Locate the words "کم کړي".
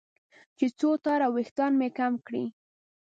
1.97-2.45